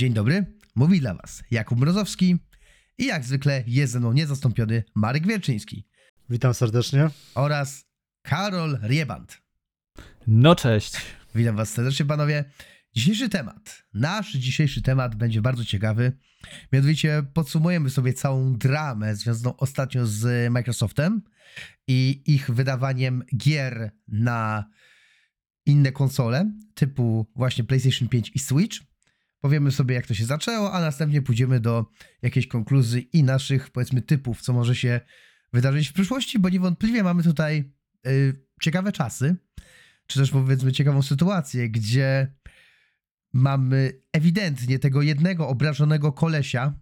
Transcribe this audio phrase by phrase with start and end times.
[0.00, 2.36] Dzień dobry, mówi dla Was Jakub Mrozowski
[2.98, 5.86] i jak zwykle jest ze mną niezastąpiony Marek Wierczyński
[6.30, 7.10] Witam serdecznie.
[7.34, 7.84] oraz
[8.22, 9.42] Karol Rieband.
[10.26, 10.96] No cześć.
[11.34, 12.44] Witam Was serdecznie, panowie.
[12.92, 16.12] Dzisiejszy temat, nasz dzisiejszy temat będzie bardzo ciekawy.
[16.72, 21.22] Mianowicie podsumujemy sobie całą dramę związaną ostatnio z Microsoftem
[21.86, 24.64] i ich wydawaniem gier na
[25.66, 28.89] inne konsole, typu właśnie PlayStation 5 i Switch.
[29.40, 31.86] Powiemy sobie, jak to się zaczęło, a następnie pójdziemy do
[32.22, 35.00] jakiejś konkluzji i naszych, powiedzmy, typów, co może się
[35.52, 37.72] wydarzyć w przyszłości, bo niewątpliwie mamy tutaj
[38.06, 39.36] y, ciekawe czasy,
[40.06, 42.34] czy też powiedzmy ciekawą sytuację, gdzie
[43.32, 46.80] mamy ewidentnie tego jednego obrażonego kolesia.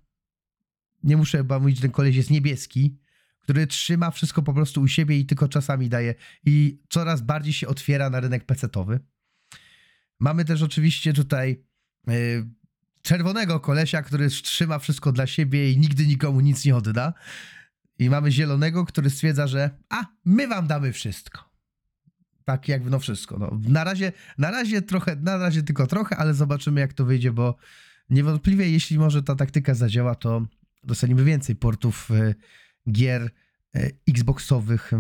[1.03, 3.01] Nie muszę chyba mówić, że ten koleś jest niebieski,
[3.41, 6.15] który trzyma wszystko po prostu u siebie i tylko czasami daje.
[6.45, 9.01] I coraz bardziej się otwiera na rynek pecetowy.
[10.21, 11.68] Mamy też oczywiście tutaj
[13.03, 17.13] czerwonego kolesia, który trzyma wszystko dla siebie i nigdy nikomu nic nie odda.
[17.99, 21.49] I mamy zielonego, który stwierdza, że a, my wam damy wszystko.
[22.45, 23.39] Tak jakby no wszystko.
[23.39, 27.33] No, na, razie, na razie trochę, na razie tylko trochę, ale zobaczymy jak to wyjdzie,
[27.33, 27.57] bo
[28.11, 30.47] niewątpliwie jeśli może ta taktyka zadziała, to
[30.85, 32.35] dostaniemy więcej portów y,
[32.93, 33.31] gier
[33.77, 34.97] y, Xboxowych y,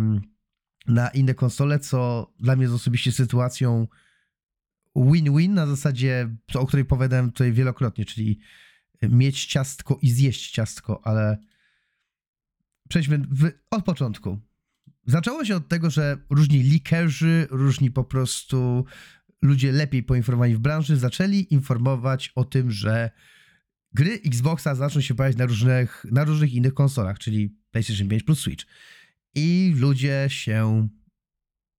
[0.86, 3.86] na inne konsole, co dla mnie jest osobiście sytuacją
[4.96, 8.38] win-win na zasadzie, o której powiedziałem tutaj wielokrotnie, czyli
[9.02, 11.38] mieć ciastko i zjeść ciastko, ale
[12.88, 14.38] przejdźmy w, od początku.
[15.06, 18.84] Zaczęło się od tego, że różni leakerzy, różni po prostu
[19.42, 23.10] ludzie lepiej poinformowani w branży zaczęli informować o tym, że
[23.92, 28.40] gry Xboxa zaczną się pojawiać na różnych, na różnych innych konsolach, czyli PlayStation 5 plus
[28.40, 28.66] Switch.
[29.34, 30.88] I ludzie się,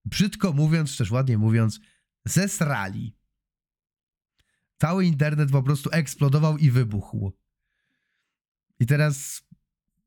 [0.05, 1.79] brzydko mówiąc, też ładnie mówiąc,
[2.25, 3.15] zesrali.
[4.77, 7.31] Cały internet po prostu eksplodował i wybuchł.
[8.79, 9.43] I teraz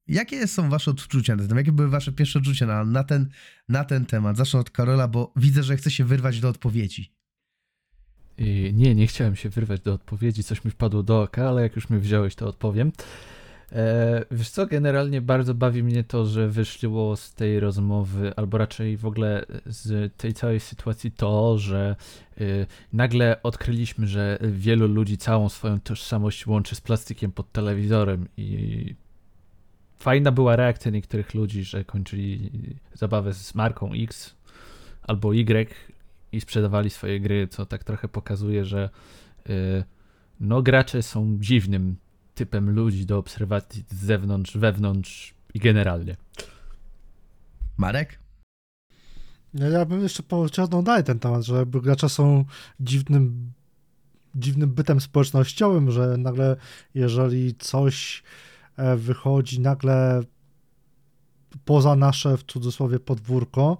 [0.08, 3.28] Jakie są wasze odczucia na Jakie były wasze pierwsze odczucia na, na, ten,
[3.69, 4.37] na ten temat?
[4.37, 7.12] Zacznę od Karola, bo widzę, że chce się wyrwać do odpowiedzi.
[8.38, 11.76] I nie, nie chciałem się wyrwać do odpowiedzi, coś mi wpadło do oka, ale jak
[11.76, 12.92] już mi wziąłeś, to odpowiem.
[13.72, 18.97] E, wiesz co, generalnie bardzo bawi mnie to, że wyszło z tej rozmowy, albo raczej
[18.97, 21.97] w ogóle z tej całej sytuacji to, że
[22.41, 28.94] y, nagle odkryliśmy, że wielu ludzi całą swoją tożsamość łączy z plastikiem pod telewizorem i
[29.99, 32.50] fajna była reakcja niektórych ludzi, że kończyli
[32.94, 34.34] zabawę z marką X
[35.03, 35.75] albo Y
[36.32, 38.91] i sprzedawali swoje gry, co tak trochę pokazuje, że
[39.49, 39.84] yy,
[40.41, 41.97] no gracze są dziwnym
[42.34, 46.16] typem ludzi do obserwacji z zewnątrz, wewnątrz i generalnie.
[47.76, 48.19] Marek?
[49.54, 52.44] No, ja bym jeszcze pociągnął dalej ten temat, że gracze są
[52.81, 53.53] dziwnym,
[54.34, 56.56] dziwnym bytem społecznościowym, że nagle
[56.94, 58.22] jeżeli coś
[58.76, 60.22] E, wychodzi nagle
[61.64, 63.78] poza nasze, w cudzysłowie, podwórko,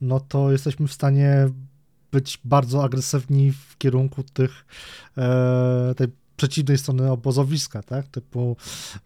[0.00, 1.48] no to jesteśmy w stanie
[2.12, 4.64] być bardzo agresywni w kierunku tych,
[5.18, 8.56] e, tej przeciwnej strony obozowiska, tak, typu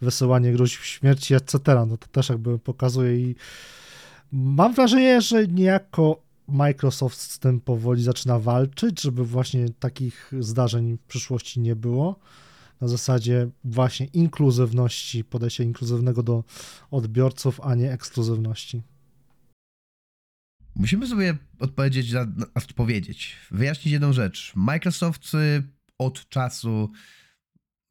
[0.01, 3.35] wysyłanie groźb śmierci, etc., no to też jakby pokazuje i
[4.33, 11.07] mam wrażenie, że niejako Microsoft z tym powoli zaczyna walczyć, żeby właśnie takich zdarzeń w
[11.07, 12.19] przyszłości nie było
[12.81, 16.45] na zasadzie właśnie inkluzywności, podejścia inkluzywnego do
[16.91, 18.83] odbiorców, a nie ekskluzywności.
[20.77, 24.53] Musimy sobie odpowiedzieć na, na odpowiedzieć, wyjaśnić jedną rzecz.
[24.57, 25.63] Microsoft y,
[25.99, 26.91] od czasu,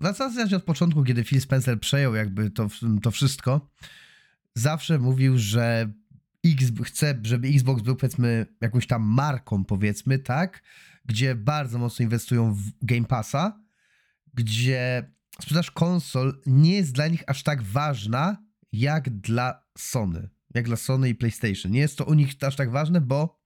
[0.02, 2.68] w zasadzie od początku, kiedy Phil Spencer przejął jakby to,
[3.02, 3.70] to wszystko,
[4.56, 5.94] zawsze mówił, że
[6.46, 10.64] X chce, żeby Xbox był powiedzmy jakąś tam marką, powiedzmy, tak,
[11.06, 13.62] gdzie bardzo mocno inwestują w Game Passa,
[14.34, 20.30] gdzie sprzedaż konsol nie jest dla nich aż tak ważna, jak dla Sony.
[20.54, 21.72] Jak dla Sony i PlayStation.
[21.72, 23.42] Nie jest to u nich aż tak ważne, bo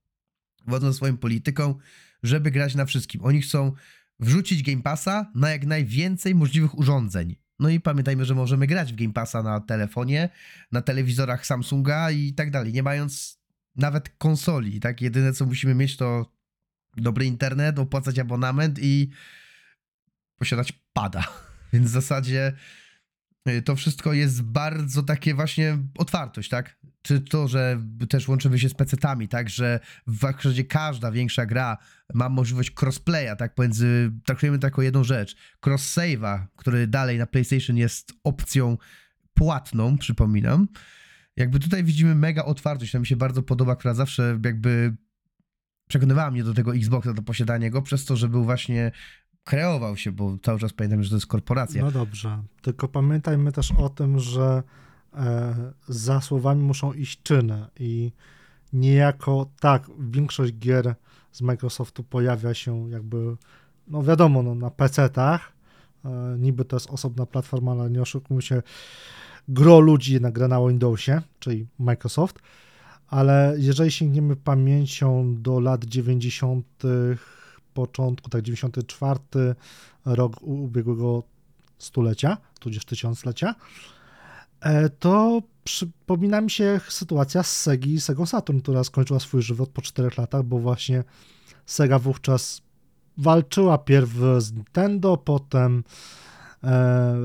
[0.66, 1.74] wodzą swoją polityką,
[2.22, 3.24] żeby grać na wszystkim.
[3.24, 3.72] Oni chcą
[4.20, 7.36] wrzucić Game Passa na jak najwięcej możliwych urządzeń.
[7.58, 10.28] No i pamiętajmy, że możemy grać w Game Passa na telefonie,
[10.72, 13.40] na telewizorach Samsunga i tak dalej, nie mając
[13.76, 15.00] nawet konsoli, tak?
[15.00, 16.32] Jedyne co musimy mieć to
[16.96, 19.10] dobry internet, opłacać abonament i
[20.38, 21.24] posiadać pada.
[21.72, 22.52] Więc w zasadzie
[23.48, 26.76] y, to wszystko jest bardzo takie właśnie otwartość, tak?
[27.06, 29.48] Czy to, że też łączymy się z PC-tami, tak?
[29.48, 31.76] Że w zasadzie każda większa gra
[32.14, 33.54] ma możliwość crossplaya, tak?
[33.54, 35.36] Pomiędzy, traktujemy to jako jedną rzecz.
[35.66, 38.78] Cross-save'a, który dalej na PlayStation jest opcją
[39.34, 40.68] płatną, przypominam.
[41.36, 44.96] Jakby tutaj widzimy mega otwartość, to mi się bardzo podoba, która zawsze jakby
[45.88, 48.92] przekonywała mnie do tego Xboxa, do posiadania go, przez to, że był właśnie
[49.44, 51.82] kreował się, bo cały czas pamiętam, że to jest korporacja.
[51.82, 54.62] No dobrze, tylko pamiętajmy też o tym, że
[55.88, 58.12] za słowami muszą iść czyny i
[58.72, 60.94] niejako tak, większość gier
[61.32, 63.36] z Microsoftu pojawia się jakby,
[63.88, 65.52] no wiadomo, no, na PC-tach,
[66.04, 68.62] e, niby to jest osobna platforma, ale nie oszukujmy się,
[69.48, 72.38] gro ludzi jednak gra na Windowsie, czyli Microsoft,
[73.08, 76.82] ale jeżeli sięgniemy pamięcią do lat 90.,
[77.74, 79.20] początku, tak 94
[80.04, 81.22] rok ubiegłego
[81.78, 83.95] stulecia, tudzież tysiąclecia, e,
[84.98, 89.82] to przypomina mi się sytuacja z Segi i Sega Saturn, która skończyła swój żywot po
[89.82, 91.04] 4 latach, bo właśnie
[91.66, 92.62] Sega wówczas
[93.18, 95.84] walczyła pierw z Nintendo, potem
[96.64, 97.16] e,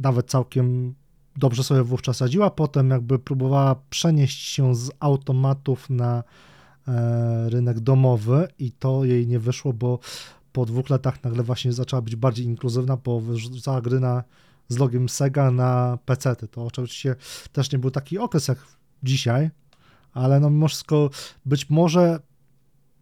[0.00, 0.94] nawet całkiem
[1.36, 6.24] dobrze sobie wówczas radziła, potem jakby próbowała przenieść się z automatów na
[6.88, 9.98] e, rynek domowy i to jej nie wyszło, bo
[10.52, 14.24] po dwóch latach nagle właśnie zaczęła być bardziej inkluzywna, bo wyrzucała gry na,
[14.72, 16.30] z logiem Sega na PC.
[16.30, 16.48] -ty.
[16.48, 17.16] To oczywiście
[17.52, 18.58] też nie był taki okres jak
[19.02, 19.50] dzisiaj,
[20.12, 21.10] ale no mimo wszystko
[21.46, 22.20] być może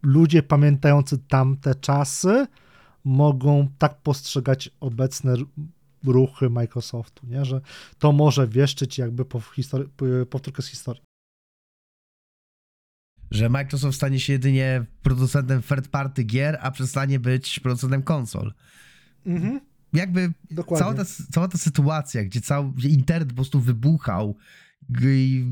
[0.03, 2.47] ludzie pamiętający tamte czasy
[3.03, 5.35] mogą tak postrzegać obecne
[6.03, 7.45] ruchy Microsoftu, nie?
[7.45, 7.61] że
[7.99, 9.41] to może wieszczyć jakby po
[10.29, 11.03] powtórkę z historii.
[13.31, 18.53] Że Microsoft stanie się jedynie producentem third party gier, a przestanie być producentem konsol.
[19.25, 19.59] Mhm,
[19.93, 20.85] Jakby dokładnie.
[20.85, 24.37] cała ta, cała ta sytuacja, gdzie cały gdzie internet po prostu wybuchał
[25.03, 25.45] i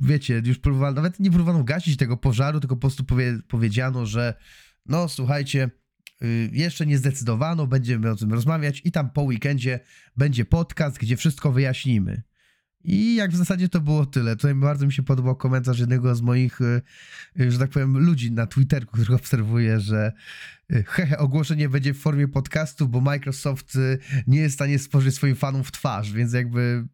[0.00, 4.34] wiecie, już próbowano, nawet nie próbowano gasić tego pożaru, tylko po prostu powie, powiedziano, że
[4.86, 5.70] no słuchajcie,
[6.22, 9.80] y, jeszcze nie zdecydowano, będziemy o tym rozmawiać i tam po weekendzie
[10.16, 12.22] będzie podcast, gdzie wszystko wyjaśnimy.
[12.84, 14.36] I jak w zasadzie to było tyle.
[14.36, 16.82] Tutaj bardzo mi się podobał komentarz jednego z moich, y,
[17.40, 20.12] y, że tak powiem, ludzi na Twitterku, których obserwuję, że
[20.72, 23.78] y, hehe, ogłoszenie będzie w formie podcastu, bo Microsoft
[24.26, 26.88] nie jest w stanie spojrzeć swoim fanom w twarz, więc jakby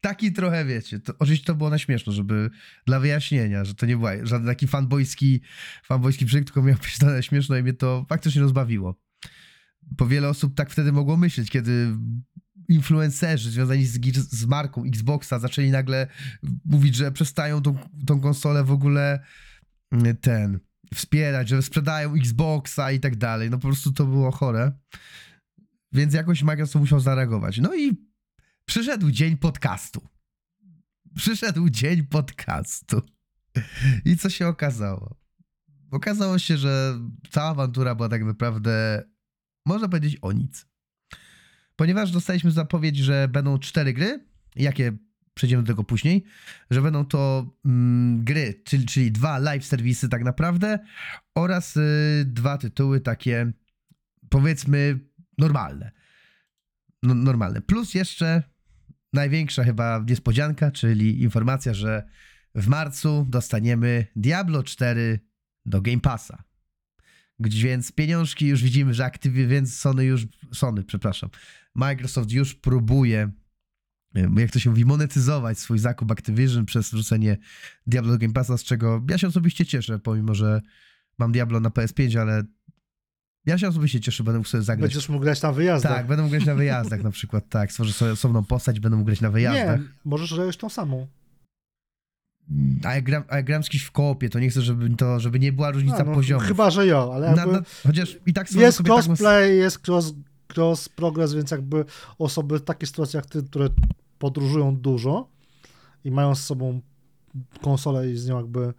[0.00, 2.50] taki trochę, wiecie, to, oczywiście to było na śmieszno, żeby
[2.86, 5.40] dla wyjaśnienia, że to nie był żaden taki fanboyski,
[5.84, 9.00] fanboyski projekt, tylko miał być na śmieszno i mnie to faktycznie rozbawiło.
[9.82, 11.96] Bo wiele osób tak wtedy mogło myśleć, kiedy
[12.68, 16.06] influencerzy związani z, z marką Xboxa zaczęli nagle
[16.64, 19.24] mówić, że przestają tą, tą konsolę w ogóle
[19.92, 20.60] mm, ten
[20.94, 23.50] wspierać, że sprzedają Xboxa i tak dalej.
[23.50, 24.72] No po prostu to było chore.
[25.92, 27.58] Więc jakoś Microsoft musiał zareagować.
[27.58, 28.06] No i
[28.64, 30.08] przyszedł dzień podcastu.
[31.14, 33.02] Przyszedł dzień podcastu.
[34.04, 35.16] I co się okazało?
[35.90, 39.04] Okazało się, że cała awantura była tak naprawdę,
[39.66, 40.66] można powiedzieć, o nic.
[41.76, 44.24] Ponieważ dostaliśmy zapowiedź, że będą cztery gry,
[44.56, 44.92] jakie
[45.34, 46.24] przejdziemy do tego później,
[46.70, 50.78] że będą to mm, gry, czyli, czyli dwa live serwisy tak naprawdę
[51.34, 53.52] oraz y, dwa tytuły takie
[54.28, 54.98] powiedzmy
[55.38, 55.90] normalne.
[57.02, 57.60] No, normalne.
[57.60, 58.42] Plus jeszcze
[59.12, 62.08] największa chyba niespodzianka, czyli informacja, że
[62.54, 65.20] w marcu dostaniemy Diablo 4
[65.66, 66.42] do Game Passa.
[67.38, 71.30] Gdzie Więc pieniążki już widzimy, że aktywie, więc Sony już, Sony, przepraszam,
[71.74, 73.30] Microsoft już próbuje,
[74.14, 77.36] em, jak to się mówi, monetyzować swój zakup Activision przez wrzucenie
[77.86, 80.62] Diablo do Game Passa, z czego ja się osobiście cieszę, pomimo, że
[81.18, 82.44] mam Diablo na PS5, ale
[83.46, 84.90] ja się osobiście cieszę, będę mógł sobie zagrać.
[84.90, 85.92] Będziesz mógł grać na wyjazdach.
[85.92, 87.72] Tak, będę mógł grać na wyjazdach na przykład, tak.
[87.72, 89.80] Stworzę sobie osobną postać, będę mógł grać na wyjazdach.
[89.80, 91.06] Nie, możesz grać tą samą.
[92.84, 95.20] A jak gram, a jak gram z kimś w koopie, to nie chcę, żeby, to,
[95.20, 96.44] żeby nie była różnica no, poziomu.
[96.44, 98.94] Chyba, że jo, ale Na, jakby na, chociaż i tak jest taką...
[98.94, 100.14] crossplay, jest cross,
[100.56, 101.84] cross progress, więc jakby
[102.18, 102.62] osoby w
[103.14, 103.68] jak ty, które
[104.18, 105.28] podróżują dużo
[106.04, 106.80] i mają z sobą
[107.62, 108.74] konsolę i z nią jakby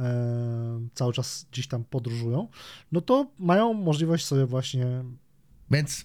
[0.00, 2.48] e, cały czas gdzieś tam podróżują,
[2.92, 4.86] no to mają możliwość sobie właśnie
[5.70, 6.04] Więc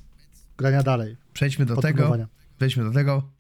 [0.58, 2.18] grania dalej, przejdźmy do tego.
[2.58, 3.32] Przejdźmy do tego.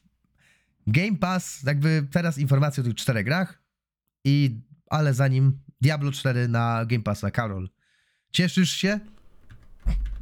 [0.87, 3.66] Game Pass, jakby teraz informacja o tych czterech grach
[4.27, 7.31] i ale zanim Diablo 4 na Game Passa.
[7.31, 7.69] Karol,
[8.31, 8.99] cieszysz się?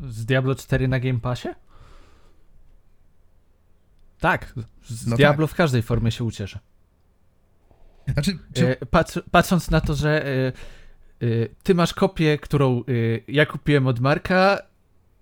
[0.10, 1.50] Z Diablo 4 na Game Passie?
[4.20, 6.60] Tak, z No Diablo w każdej formie się ucieszę.
[8.08, 10.54] Znaczy, czy, E, Patrz, patrząc na to, że e, e,
[11.64, 12.84] ty masz kopię, którą
[13.28, 14.62] ja kupiłem od Marka,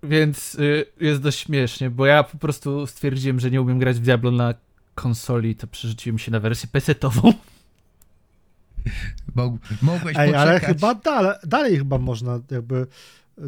[0.02, 0.56] więc
[1.00, 4.54] jest dość śmiesznie, bo ja po prostu stwierdziłem, że nie umiem grać w Diablo na
[4.94, 7.32] konsoli, to przerzuciłem się na wersję PC-tową.
[9.34, 12.86] Mog, mogłeś Ej, ale chyba dalej, dalej chyba można jakby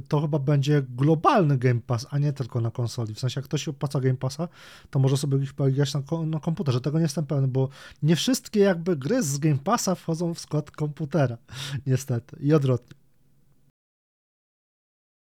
[0.09, 3.15] to chyba będzie globalny Game Pass, a nie tylko na konsoli.
[3.15, 4.49] W sensie, jak ktoś opłaca Game Passa,
[4.91, 5.39] to może sobie
[5.73, 6.81] grać na, na komputerze.
[6.81, 7.69] Tego nie jestem pewny, bo
[8.03, 11.39] nie wszystkie jakby gry z Game Passa wchodzą w skład komputera.
[11.87, 12.37] Niestety.
[12.41, 12.97] I odwrotnie.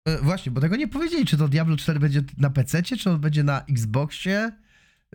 [0.08, 3.20] E, Właśnie, bo tego nie powiedzieli, czy to Diablo 4 będzie na PC, czy on
[3.20, 4.52] będzie na Xboxie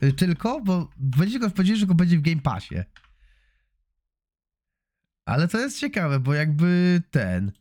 [0.03, 2.75] y, tylko, bo będzie go powiedzieli, że go będzie w Game Passie.
[5.25, 7.51] Ale to jest ciekawe, bo jakby ten.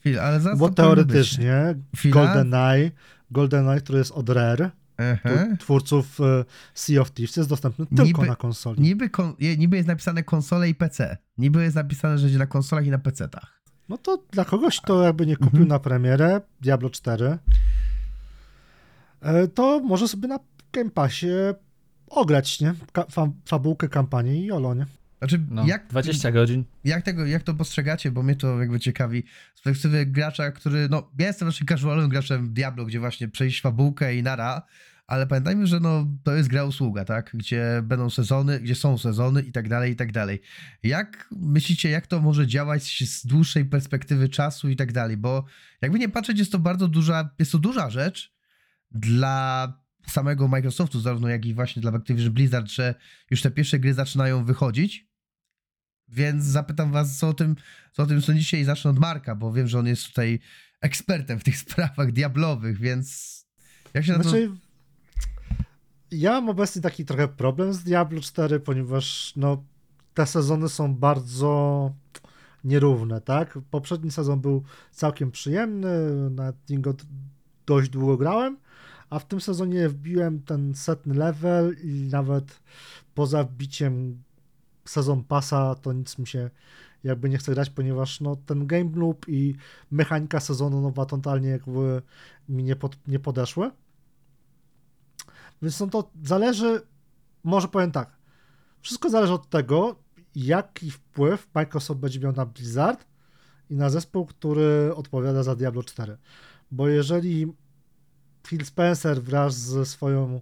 [0.00, 1.74] Chwila, ale za Bo teoretycznie.
[2.04, 2.90] GoldenEye,
[3.30, 5.30] GoldenEye, który jest od Rare, Aha.
[5.58, 6.44] twórców e,
[6.74, 8.80] Sea of Thieves, jest dostępny tylko Niby- na konsoli.
[8.82, 11.16] Niby, kon, niby jest napisane konsole i PC.
[11.38, 13.60] Niby jest napisane, że będzie na konsolach i na PC-tach.
[13.88, 15.68] No to dla kogoś, kto jakby nie kupił Mhm.
[15.68, 17.38] na premierę Diablo 4,
[19.20, 20.38] e, to może sobie na
[20.72, 21.26] Game Passie
[22.06, 22.74] ograć, nie?
[22.92, 24.86] Ka- fa- fabułkę, kampanię i jolo, nie?
[25.18, 26.64] Znaczy, No, jak, 20 godzin.
[26.84, 29.22] jak, tego, jak to postrzegacie, bo mnie to jakby ciekawi,
[29.54, 33.60] z perspektywy gracza, który, no, ja jestem właśnie casualowym graczem w Diablo, gdzie właśnie przejść
[33.60, 34.62] fabułkę i nara,
[35.06, 39.42] ale pamiętajmy, że no, to jest gra usługa, tak, gdzie będą sezony, gdzie są sezony
[39.42, 40.40] i tak dalej, i tak dalej.
[40.82, 45.44] Jak myślicie, jak to może działać z dłuższej perspektywy czasu i tak dalej, bo
[45.82, 48.34] jakby nie patrzeć, jest to bardzo duża, jest to duża rzecz
[48.90, 49.72] dla
[50.06, 52.94] samego Microsoftu, zarówno jak i właśnie dla Activision Blizzard, że
[53.30, 55.07] już te pierwsze gry zaczynają wychodzić,
[56.08, 57.56] więc zapytam was, co o tym,
[57.92, 60.40] co o tym sądzicie i zacznę od Marka, bo wiem, że on jest tutaj
[60.80, 63.38] ekspertem w tych sprawach diablowych, więc
[63.94, 64.24] jak się na to...
[64.24, 64.50] Znaczy,
[66.10, 69.64] ja mam obecnie taki trochę problem z Diablo 4, ponieważ no,
[70.14, 71.92] te sezony są bardzo
[72.64, 73.58] nierówne, tak?
[73.70, 74.62] Poprzedni sezon był
[74.92, 75.90] całkiem przyjemny,
[76.30, 76.94] nad nim go
[77.66, 78.56] dość długo grałem,
[79.10, 82.60] a w tym sezonie wbiłem ten setny level i nawet
[83.14, 84.22] poza wbiciem
[84.90, 86.50] sezon pasa to nic mi się
[87.04, 89.54] jakby nie chce grać, ponieważ no, ten game loop i
[89.90, 92.02] mechanika sezonu nowa totalnie jakby
[92.48, 93.70] mi nie, pod, nie podeszły.
[95.62, 96.82] Więc no to zależy,
[97.44, 98.16] może powiem tak,
[98.80, 99.96] wszystko zależy od tego,
[100.34, 103.06] jaki wpływ Microsoft będzie miał na Blizzard
[103.70, 106.16] i na zespół, który odpowiada za Diablo 4.
[106.70, 107.52] Bo jeżeli
[108.46, 110.40] Phil Spencer wraz ze swoją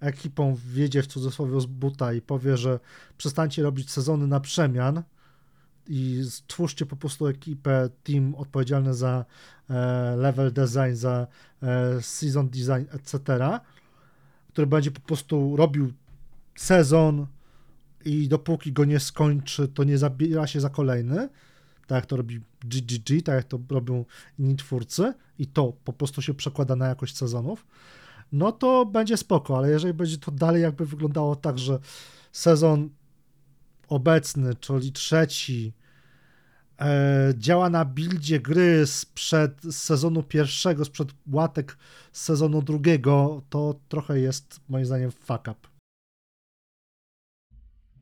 [0.00, 2.80] ekipą wjedzie w cudzysłowie z buta i powie, że
[3.18, 5.02] przestańcie robić sezony na przemian
[5.88, 9.24] i stwórzcie po prostu ekipę, team odpowiedzialny za
[9.70, 11.26] e, level design, za
[11.62, 13.20] e, season design, etc.,
[14.48, 15.92] który będzie po prostu robił
[16.56, 17.26] sezon
[18.04, 21.28] i dopóki go nie skończy, to nie zabiera się za kolejny,
[21.86, 24.04] tak jak to robi GGG, tak jak to robią
[24.38, 27.66] inni twórcy i to po prostu się przekłada na jakość sezonów,
[28.32, 31.78] no to będzie spoko, ale jeżeli będzie to dalej jakby wyglądało tak, że
[32.32, 32.90] sezon
[33.88, 35.72] obecny, czyli trzeci,
[36.80, 41.78] e, działa na buildzie gry sprzed sezonu pierwszego, sprzed łatek
[42.12, 45.54] z sezonu drugiego, to trochę jest moim zdaniem fuck up.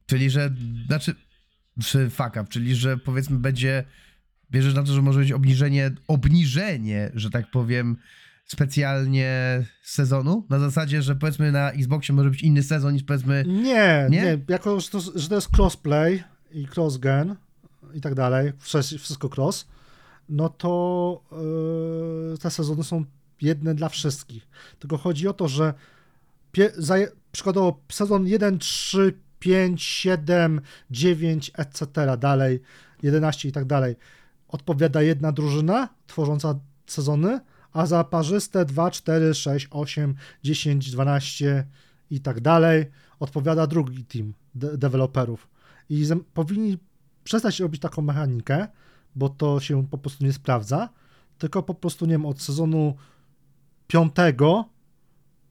[0.07, 0.51] Czyli, że,
[0.87, 1.15] znaczy,
[1.85, 3.85] czy fuck up, czyli, że powiedzmy będzie,
[4.51, 7.97] bierzesz na to, że może być obniżenie, obniżenie, że tak powiem,
[8.49, 14.07] specjalnie sezonu, na zasadzie, że powiedzmy na Xboxie może być inny sezon niż powiedzmy, Nie,
[14.11, 14.23] Nie?
[14.23, 17.35] nie, jako że to, że to jest crossplay i cross-gen
[17.95, 18.53] i tak dalej,
[18.99, 19.67] wszystko cross,
[20.29, 21.23] no to
[22.33, 23.05] yy, te sezony są
[23.43, 24.49] jedne dla wszystkich.
[24.79, 25.75] Tylko chodzi o to, że
[26.53, 26.95] pie, za,
[27.33, 31.87] przykładowo sezon 1, 3, 5, 7, 9, etc.
[32.19, 32.61] dalej,
[33.03, 33.97] 11 i tak dalej,
[34.49, 37.41] odpowiada jedna drużyna tworząca sezony,
[37.79, 41.67] a za parzyste 2, 4, 6, 8, 10, 12
[42.11, 42.87] i tak dalej
[43.21, 45.49] odpowiada drugi team de- deweloperów.
[45.89, 46.79] I powinni
[47.25, 48.69] przestać robić taką mechanikę,
[49.15, 50.89] bo to się po prostu nie sprawdza,
[51.39, 52.97] tylko po prostu, nie wiem, od sezonu
[53.87, 54.69] piątego,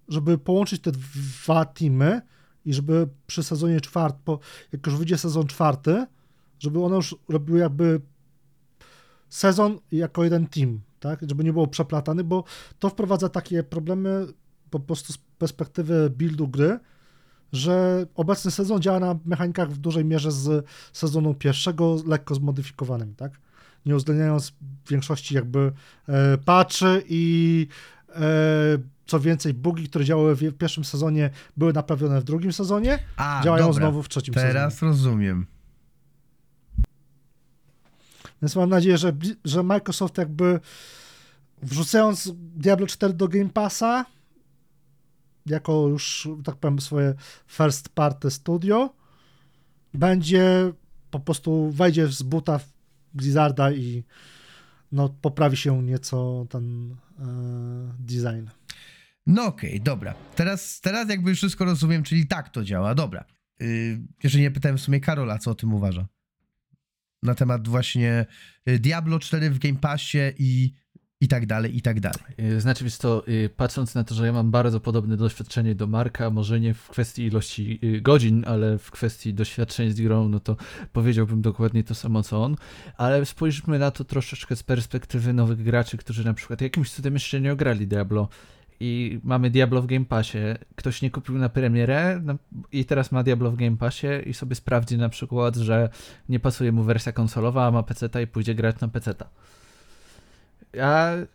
[0.08, 2.22] żeby połączyć te dwa teamy
[2.66, 4.38] i żeby przy sezonie czwartym,
[4.72, 6.06] jak już wyjdzie sezon czwarty,
[6.60, 8.02] żeby one już robiły jakby
[9.30, 11.20] sezon jako jeden team, tak?
[11.30, 12.44] Żeby nie było przeplatany, bo
[12.80, 14.27] to wprowadza takie problemy
[14.70, 16.80] po prostu z perspektywy buildu gry,
[17.54, 23.32] że obecny sezon działa na mechanikach w dużej mierze z sezonu pierwszego, lekko zmodyfikowanymi, tak?
[23.86, 24.54] Nie uwzględniając
[24.89, 25.72] większości jakby
[26.08, 27.68] e, patchy i
[28.10, 28.22] e,
[29.06, 33.68] co więcej, bugi, które działały w pierwszym sezonie, były naprawione w drugim sezonie, a, działają
[33.68, 34.54] dobra, znowu w trzecim sezonie.
[34.54, 35.46] teraz rozumiem.
[38.41, 39.13] Więc mam nadzieję, że,
[39.46, 40.60] że Microsoft jakby
[41.62, 44.06] wrzucając Diablo 4 do Game Passa
[45.46, 47.13] jako już, tak powiem, swoje
[47.48, 48.94] first party studio
[49.94, 50.74] będzie
[51.12, 52.74] po prostu wejdzie z buta w
[53.13, 54.03] Blizzarda i
[54.91, 57.25] no, poprawi się nieco ten e,
[58.00, 58.50] design.
[59.27, 60.13] No okej, dobra.
[60.36, 63.25] Teraz, teraz jakby wszystko rozumiem, czyli tak to działa, dobra.
[63.60, 66.08] Yy, jeszcze nie pytałem w sumie Karola, co o tym uważa.
[67.24, 68.26] Na temat właśnie
[68.70, 70.74] y, Diablo 4 w Game Passie i
[71.22, 72.22] i tak dalej, i tak dalej.
[72.40, 73.24] Y, Znaczy, wiesz to,
[73.56, 77.26] patrząc na to, że ja mam bardzo podobne doświadczenie do Marka, może nie w kwestii
[77.26, 80.56] ilości godzin, ale w kwestii doświadczeń z grą, no to
[80.94, 82.56] powiedziałbym dokładnie to samo co on,
[82.98, 87.42] ale spójrzmy na to troszeczkę z perspektywy nowych graczy, którzy na przykład jakimś cudem jeszcze
[87.42, 88.30] nie ograli Diablo
[88.80, 90.38] i mamy Diablo w Game Passie,
[90.76, 92.36] ktoś nie kupił na premierę no,
[92.72, 95.90] i teraz ma Diablo w Game Passie i sobie sprawdzi na przykład, że
[96.30, 99.16] nie pasuje mu wersja konsolowa, a ma PC i pójdzie grać na PC.
[100.82, 101.26] A y,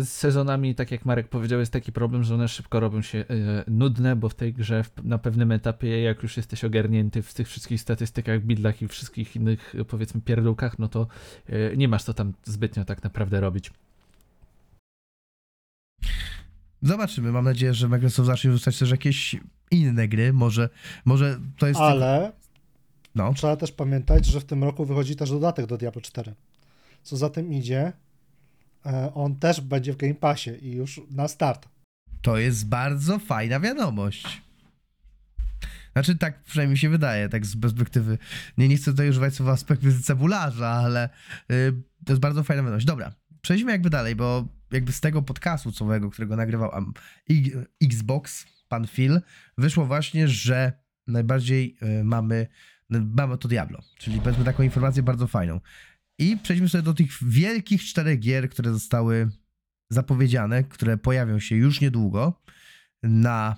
[0.00, 3.24] z sezonami, tak jak Marek powiedział, jest taki problem, że one szybko robią się y,
[3.70, 7.48] nudne, bo w tej grze w, na pewnym etapie, jak już jesteś ogarnięty w tych
[7.48, 11.06] wszystkich statystykach, bidlach i wszystkich innych, powiedzmy, pierdółkach, no to
[11.50, 13.70] y, nie masz co tam zbytnio tak naprawdę robić.
[16.82, 17.32] Zobaczymy.
[17.32, 19.36] Mam nadzieję, że Microsoft zacznie wrzucać też jakieś
[19.70, 20.32] inne gry.
[20.32, 20.68] Może,
[21.04, 21.80] może to jest.
[21.80, 22.32] Ale
[23.14, 23.34] No.
[23.34, 26.34] trzeba też pamiętać, że w tym roku wychodzi też dodatek do Diablo 4.
[27.02, 27.92] Co za tym idzie,
[28.86, 31.68] e, on też będzie w Game Passie i już na start.
[32.22, 34.42] To jest bardzo fajna wiadomość.
[35.92, 38.18] Znaczy, tak przynajmniej się wydaje, tak z perspektywy.
[38.58, 41.08] Nie, nie chcę tutaj używać słowa z perspektywy cebularza, ale
[41.50, 41.72] y,
[42.04, 42.86] to jest bardzo fajna wiadomość.
[42.86, 43.12] Dobra,
[43.42, 46.70] przejdźmy jakby dalej, bo jakby z tego podcastu całego, którego nagrywał
[47.82, 49.20] Xbox, pan Phil,
[49.58, 50.72] wyszło właśnie, że
[51.06, 52.46] najbardziej y, mamy,
[52.90, 55.60] mamy to Diablo, czyli powiedzmy taką informację bardzo fajną.
[56.18, 59.28] I przejdźmy sobie do tych wielkich czterech gier, które zostały
[59.90, 62.42] zapowiedziane, które pojawią się już niedługo
[63.02, 63.56] na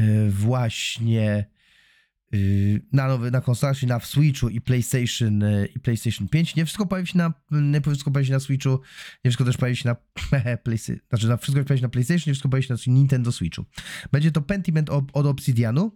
[0.00, 1.51] y, właśnie
[2.92, 6.56] na nowy, na konsolach, na Switchu i PlayStation y, i PlayStation 5.
[6.56, 8.70] Nie wszystko pojawi się na, nie wszystko pojawi się na Switchu,
[9.24, 9.96] nie wszystko też pojawi się na
[10.64, 13.64] PlayStation, znaczy na wszystko pojawi się na PlayStation, nie wszystko pojawi się na Nintendo Switchu.
[14.12, 15.92] Będzie to Pentiment od, od Obsidianu,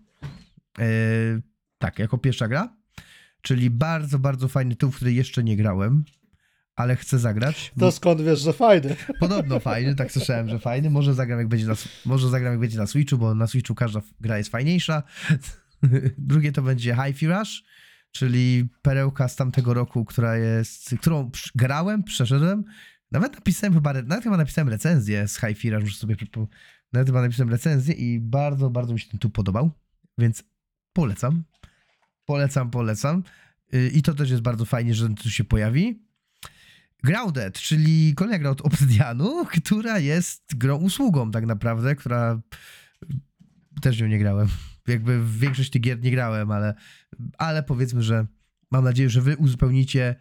[0.79, 1.43] y,
[1.79, 2.77] tak, jako pierwsza gra,
[3.43, 6.05] czyli bardzo, bardzo fajny tytuł, w który jeszcze nie grałem,
[6.75, 7.73] ale chcę zagrać.
[7.79, 8.97] To skąd wiesz, że fajny?
[9.21, 10.91] Podobno fajny, tak słyszałem, że fajny.
[10.91, 11.75] Może zagram jak będzie na,
[12.05, 15.03] może zagram jak będzie na Switchu, bo na Switchu każda gra jest fajniejsza.
[16.19, 17.65] Drugie to będzie Hi-Fi Rush,
[18.11, 22.65] czyli perełka z tamtego roku, która jest, którą grałem, przeszedłem.
[23.13, 26.17] Nawet napisałem chyba, nawet chyba napisałem recenzję z Hi-Fi Rush, muszę sobie
[26.93, 29.71] nawet chyba napisałem recenzję i bardzo, bardzo mi się ten tu podobał,
[30.19, 30.45] więc
[30.93, 31.45] polecam.
[32.25, 33.23] Polecam, polecam.
[33.75, 36.03] Y, I to też jest bardzo fajnie, że tu się pojawi.
[37.05, 42.41] Grounded, czyli kolejna gra od Obsidianu, która jest grą usługą tak naprawdę, która
[43.83, 44.49] też w nią nie grałem.
[44.89, 46.75] Jakby w większość tych gier nie grałem, ale,
[47.39, 48.27] ale powiedzmy, że
[48.71, 50.17] mam nadzieję, że wy uzupełnicie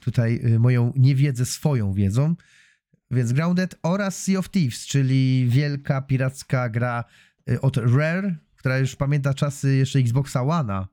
[0.00, 2.36] tutaj y, moją niewiedzę swoją wiedzą.
[3.10, 7.04] Więc Grounded oraz Sea of Thieves, czyli wielka piracka gra
[7.50, 10.86] y, od Rare, która już pamięta czasy jeszcze Xboxa One'a.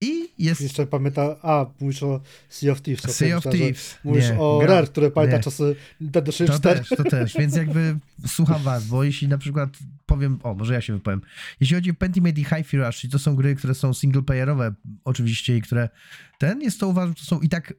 [0.00, 3.16] I jest Jeszcze pamięta, a, mówisz o Sea of Thieves.
[3.16, 3.98] Sea of Thieves.
[4.04, 5.42] Mówisz Nie, o gra- Rare, które pamięta nie.
[5.42, 6.78] czasy Nintendo To 64.
[6.80, 9.70] też, to też, więc jakby słucham was, bo jeśli na przykład
[10.06, 11.20] powiem, o, może ja się wypowiem.
[11.60, 15.62] Jeśli chodzi o Pentiment i Hi-Fi Rush, to są gry, które są singleplayerowe oczywiście i
[15.62, 15.88] które
[16.38, 17.74] ten, jest to uważam, to są i tak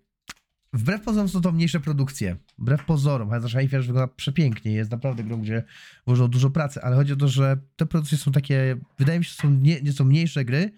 [0.73, 2.35] wbrew pozorom są to mniejsze produkcje.
[2.59, 5.63] Wbrew pozorom, chociaż Rush wygląda przepięknie, jest naprawdę grą, gdzie
[6.07, 9.29] włożą dużo pracy, ale chodzi o to, że te produkcje są takie, wydaje mi się,
[9.31, 10.71] że są, nie, nie są mniejsze gry,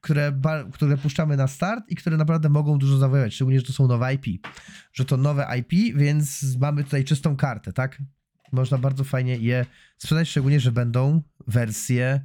[0.00, 0.40] które,
[0.72, 4.14] które puszczamy na start i które naprawdę mogą dużo zawojować, szczególnie, że to są nowe
[4.14, 4.46] IP.
[4.92, 8.02] Że to nowe IP, więc mamy tutaj czystą kartę, tak?
[8.52, 9.66] Można bardzo fajnie je
[9.98, 12.20] sprzedać, szczególnie, że będą wersje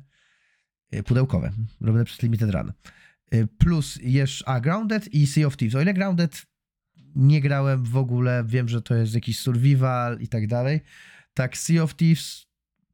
[0.93, 2.73] y, pudełkowe, robione przez Limited Run.
[3.33, 5.75] Y, Plus jeszcze, a Grounded i Sea of Thieves.
[5.75, 6.45] O ile Grounded
[7.15, 10.81] nie grałem w ogóle, wiem, że to jest jakiś survival i tak dalej.
[11.33, 12.47] Tak, Sea of Thieves,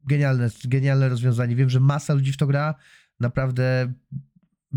[0.04, 1.56] genialne, genialne rozwiązanie.
[1.56, 2.74] Wiem, że masa ludzi w to gra.
[3.20, 3.92] Naprawdę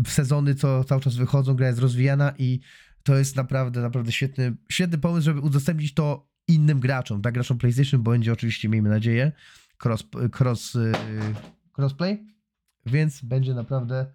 [0.06, 2.60] sezony, co cały czas wychodzą, gra jest rozwijana i
[3.02, 8.02] to jest naprawdę, naprawdę świetny, świetny pomysł, żeby udostępnić to innym graczom, tak, graczom PlayStation,
[8.02, 9.32] bo będzie oczywiście, miejmy nadzieję,
[9.84, 10.04] cross,
[10.40, 10.92] cross, yy,
[11.78, 12.26] crossplay,
[12.86, 14.06] więc będzie naprawdę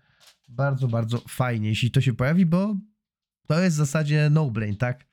[0.49, 2.75] bardzo, bardzo fajnie, jeśli to się pojawi, bo
[3.47, 5.07] to jest w zasadzie no-brain, tak?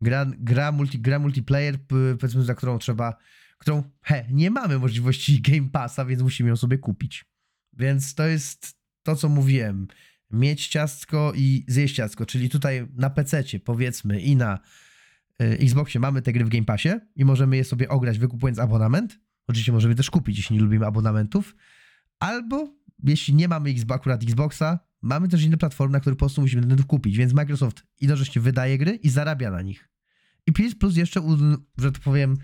[0.00, 1.78] Gra, gra, multi, gra multiplayer,
[2.20, 3.16] powiedzmy, za którą trzeba,
[3.58, 7.24] którą, he, nie mamy możliwości Game Passa, więc musimy ją sobie kupić.
[7.72, 9.86] Więc to jest to, co mówiłem.
[10.30, 14.58] Mieć ciastko i zjeść ciastko, czyli tutaj na PC-cie, powiedzmy, i na
[15.42, 19.20] y, Xboxie mamy te gry w Game Passie i możemy je sobie ograć wykupując abonament.
[19.46, 21.54] Oczywiście możemy też kupić, jeśli nie lubimy abonamentów.
[22.18, 26.40] Albo jeśli nie mamy Xbox, akurat Xboxa, mamy też inne platformy, na które po prostu
[26.40, 27.16] musimy ten kupić.
[27.16, 29.88] Więc Microsoft jednocześnie wydaje gry i zarabia na nich.
[30.46, 31.36] I plus, plus jeszcze, u-
[31.78, 32.36] że tak powiem,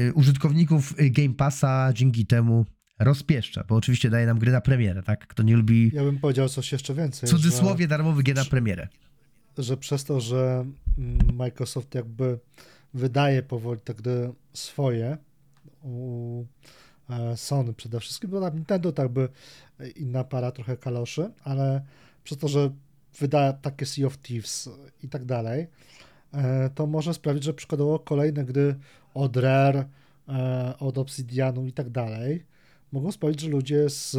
[0.00, 2.66] y, użytkowników y, Game Passa dzięki temu
[2.98, 5.26] rozpieszcza, bo oczywiście daje nam gry na premierę, tak?
[5.26, 7.28] Kto nie lubi Ja bym powiedział coś jeszcze więcej.
[7.28, 8.88] w cudzysłowie darmowy gier na premierę.
[9.58, 10.64] Że, że przez to, że
[10.98, 12.38] mm, Microsoft jakby
[12.94, 15.16] wydaje powoli tak gdy swoje
[15.82, 16.44] u
[17.10, 19.28] e, Sony przede wszystkim, bo tam Nintendo tak by
[19.96, 21.82] inna para trochę kaloszy, ale
[22.24, 22.70] przez to, że
[23.18, 24.70] wyda takie Sea of Thieves
[25.02, 25.66] i tak dalej,
[26.34, 28.74] e, to może sprawić, że przykładowo kolejne gry
[29.14, 29.84] od Rare,
[30.28, 32.44] e, od Obsidianu i tak dalej,
[32.92, 34.16] mogą sprawić, że ludzie z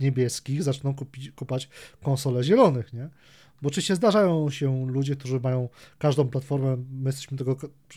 [0.00, 1.68] niebieskich zaczną kupić, kupać
[2.02, 3.08] konsole zielonych, nie?
[3.62, 7.56] Bo oczywiście zdarzają się ludzie, którzy mają każdą platformę, my jesteśmy tego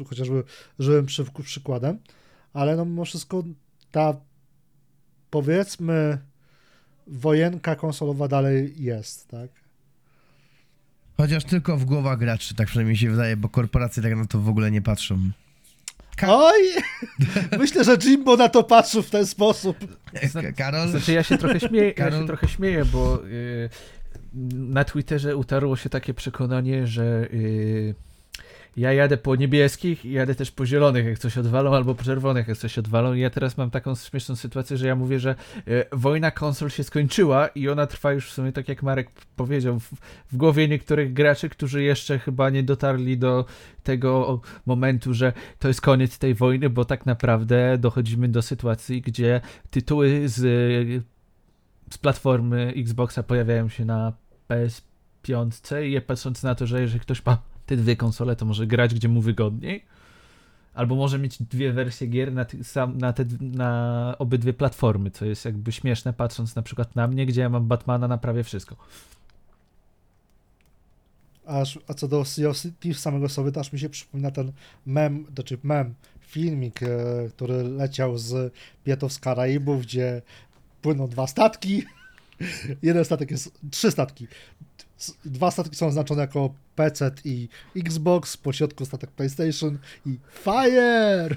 [0.10, 0.43] chociażby
[0.80, 2.00] żywym przy, przykładem,
[2.54, 3.43] ale no mimo wszystko
[3.91, 4.22] ta
[5.30, 6.17] powiedzmy
[7.08, 9.50] wojenka konsolowa dalej jest, tak?
[11.17, 14.50] Chociaż tylko w głowach graczy, tak przynajmniej się wydaje, bo korporacje tak na to w
[14.50, 15.32] ogóle nie patrzą.
[16.27, 16.62] Oj!
[17.60, 19.77] Myślę, że Jimbo na to patrzył w ten sposób.
[20.34, 20.89] Ka- Karol?
[20.89, 23.69] Znaczy ja się trochę śmieję, ja się trochę śmieję, bo y,
[24.53, 27.95] na Twitterze utarło się takie przekonanie, że y,
[28.80, 32.48] ja jadę po niebieskich i jadę też po zielonych, jak coś odwalą, albo po czerwonych,
[32.48, 33.13] jak coś odwalą.
[33.13, 35.36] I ja teraz mam taką śmieszną sytuację, że ja mówię, że
[35.68, 39.80] y, wojna konsol się skończyła i ona trwa już w sumie, tak jak Marek powiedział,
[39.80, 39.94] w,
[40.32, 43.46] w głowie niektórych graczy, którzy jeszcze chyba nie dotarli do
[43.84, 49.42] tego momentu, że to jest koniec tej wojny, bo tak naprawdę dochodzimy do sytuacji, gdzie
[49.70, 50.36] tytuły z,
[51.92, 54.13] z platformy Xboxa pojawiają się na
[54.50, 57.38] PS5 i patrząc na to, że jeżeli ktoś ma
[57.69, 59.86] te dwie konsole, to może grać gdzie mu wygodniej.
[60.73, 65.45] Albo może mieć dwie wersje gier na, sam, na, te, na obydwie platformy, co jest
[65.45, 68.75] jakby śmieszne, patrząc na przykład na mnie, gdzie ja mam Batmana na prawie wszystko.
[71.45, 72.23] Aż, a co do
[72.79, 74.51] Thieves samego sobie, to aż mi się przypomina ten
[74.86, 76.88] mem, znaczy mem, filmik, e,
[77.29, 78.53] który leciał z
[78.84, 80.21] Pietów z Karaibów, gdzie
[80.82, 81.84] płyną dwa statki.
[82.84, 84.27] Jeden statek jest, trzy statki.
[85.25, 91.29] Dwa statki są oznaczone jako PC i Xbox, po środku statek PlayStation i Fire!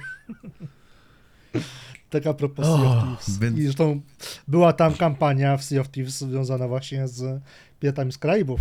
[2.11, 3.39] Tak a propos Sea of O, Thieves.
[3.39, 4.01] więc- I zresztą
[4.49, 7.43] była tam kampania w Sea of Thieves związana właśnie z
[7.81, 8.61] Piratami z Karaibów.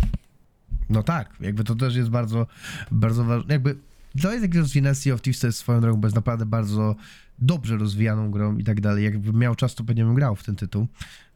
[0.90, 2.46] No tak, jakby to też jest bardzo,
[2.90, 3.52] bardzo ważne.
[3.52, 3.76] Jakby
[4.14, 6.96] jest jak rozwinęcie Sea of Thieves, to jest swoją drogą, bo jest naprawdę bardzo
[7.38, 9.04] dobrze rozwijaną grą i tak dalej.
[9.04, 10.86] Jakbym miał czas, to pewnie bym grał w ten tytuł.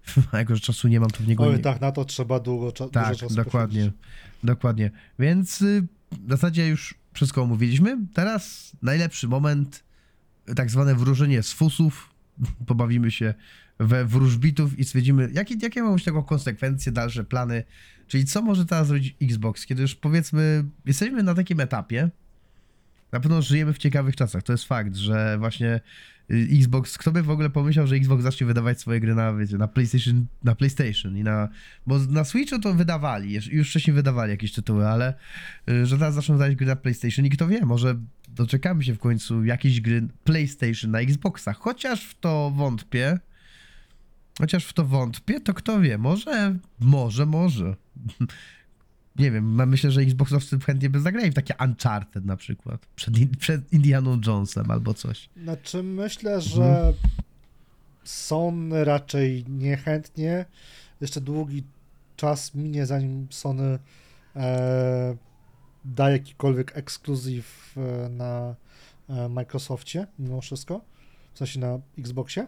[0.33, 1.59] A jako, że czasu nie mam, to w niego Oj, nie...
[1.59, 3.79] tak, na to trzeba długo, cza- Tak, dużo czasu dokładnie.
[3.79, 4.01] poświęcić.
[4.45, 4.91] Dokładnie.
[5.19, 5.87] Więc y,
[6.27, 7.99] w zasadzie już wszystko omówiliśmy.
[8.15, 9.85] Teraz najlepszy moment,
[10.57, 12.11] tak zwane wróżenie z fusów.
[12.67, 13.35] Pobawimy się
[13.79, 17.65] we wróżbitów i stwierdzimy, jakie, jakie mogą być tego konsekwencje, dalsze plany.
[18.09, 22.11] Czyli co może teraz zrobić Xbox, kiedy już powiedzmy, jesteśmy na takim etapie.
[23.13, 24.43] Na pewno żyjemy w ciekawych czasach.
[24.43, 25.81] To jest fakt, że właśnie y,
[26.31, 29.69] Xbox, kto by w ogóle pomyślał, że Xbox zacznie wydawać swoje gry na, wiecie, na
[29.69, 31.49] PlayStation, na PlayStation i na
[31.87, 35.15] bo na Switchu to wydawali, już- już wcześniej wydawali jakieś tytuły, ale
[35.71, 37.95] y, że teraz zaczną wydawać gry na PlayStation i kto wie, może
[38.29, 43.19] doczekamy się w końcu jakiejś gry PlayStation na Xboxa, chociaż w to wątpię,
[44.39, 47.77] chociaż w to wątpię, to kto wie, może, może, może.
[49.19, 53.73] Nie wiem, myślę, że Xboxowcy chętnie by zagrali w takie Uncharted na przykład, przed, przed
[53.73, 55.29] Indianą Jonesem albo coś.
[55.43, 56.93] Znaczy myślę, że
[58.05, 60.45] Sony raczej niechętnie.
[61.01, 61.63] Jeszcze długi
[62.17, 63.79] czas minie, zanim Sony
[64.37, 65.17] e,
[65.85, 68.55] da jakikolwiek ekskluzyw e, na
[69.09, 70.81] e, Microsoftie, mimo wszystko.
[71.35, 72.47] W sensie na Xboxie.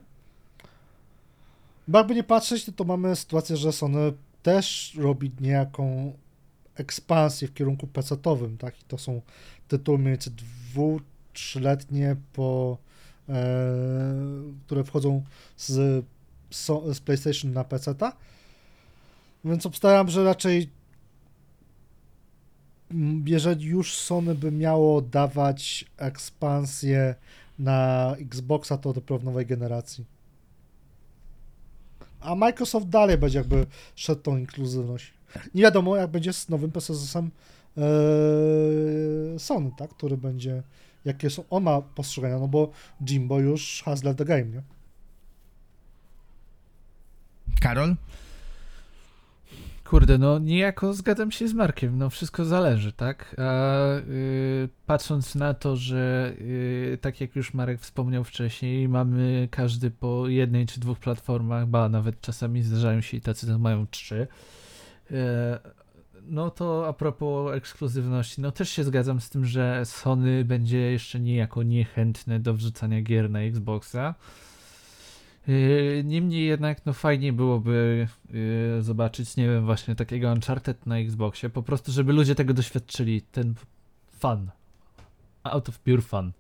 [1.89, 6.13] Bo jakby nie patrzeć, to mamy sytuację, że Sony też robi niejaką
[6.79, 8.81] ekspansję w kierunku PC-owym, tak?
[8.81, 9.21] I to są
[9.69, 11.01] tytuły mniej więcej dwu,
[11.33, 12.79] trzyletnie po
[13.29, 13.35] e,
[14.67, 15.25] które wchodzą
[15.57, 16.05] z,
[16.93, 17.95] z PlayStation na PC.
[19.45, 20.71] Więc obstawiam, że raczej
[22.91, 27.15] mm, jeżeli już Sony by miało dawać ekspansję
[27.59, 30.05] na Xboxa, to dopiero w nowej generacji.
[32.21, 35.18] A Microsoft dalej będzie jakby szedł tą inkluzywność.
[35.55, 37.31] Nie wiadomo, jak będzie z nowym PSS-em
[37.77, 39.91] e, Sony, tak?
[39.91, 40.63] Który będzie
[41.05, 42.71] jakie są, on ma postrzegania, no bo
[43.07, 44.63] Jimbo już has left the game, nie?
[47.61, 47.97] Karol?
[49.85, 53.37] Kurde, no niejako zgadzam się z Markiem, no wszystko zależy, tak?
[53.39, 59.91] A y, patrząc na to, że y, tak jak już Marek wspomniał wcześniej, mamy każdy
[59.91, 64.27] po jednej czy dwóch platformach, ba nawet czasami zdarzają się i tacy, co mają trzy.
[65.11, 65.15] Y,
[66.23, 71.21] no to a propos ekskluzywności, no też się zgadzam z tym, że Sony będzie jeszcze
[71.21, 74.15] niejako niechętne do wrzucania gier na Xboxa.
[75.49, 81.51] Yy, Niemniej jednak, no fajnie byłoby yy, zobaczyć, nie wiem, właśnie takiego Uncharted na Xboxie,
[81.51, 83.55] po prostu, żeby ludzie tego doświadczyli, ten
[84.19, 84.51] fan
[85.43, 86.33] Out of pure fun.